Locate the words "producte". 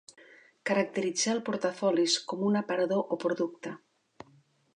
3.27-3.77